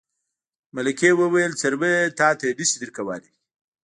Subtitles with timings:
[0.75, 3.31] ملکې وویل څرمن تاته نه شي درکولی.